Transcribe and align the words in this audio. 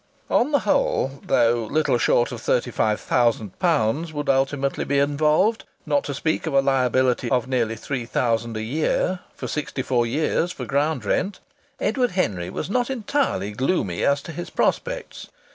On 0.31 0.51
the 0.51 0.61
whole, 0.65 1.19
though 1.21 1.67
little 1.69 1.99
short 1.99 2.31
of 2.31 2.41
thirty 2.41 2.71
five 2.71 2.99
thousand 2.99 3.59
pounds 3.59 4.11
would 4.11 4.29
ultimately 4.29 4.83
be 4.83 4.97
involved 4.97 5.63
not 5.85 6.03
to 6.05 6.15
speak 6.15 6.47
of 6.47 6.55
a 6.55 6.59
liability 6.59 7.29
of 7.29 7.47
nearly 7.47 7.75
three 7.75 8.05
thousand 8.07 8.57
a 8.57 8.63
year 8.63 9.19
for 9.35 9.47
sixty 9.47 9.83
four 9.83 10.07
years 10.07 10.51
for 10.51 10.65
ground 10.65 11.05
rent 11.05 11.39
Edward 11.79 12.09
Henry 12.13 12.49
was 12.49 12.67
not 12.67 12.89
entirely 12.89 13.51
gloomy 13.51 14.03
as 14.03 14.23
to 14.23 14.31
his 14.31 14.49
prospects. 14.49 15.27